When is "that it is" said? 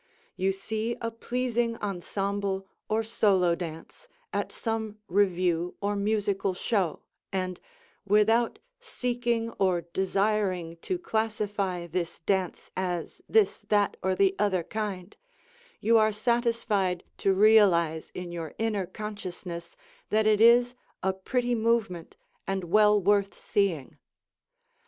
20.09-20.73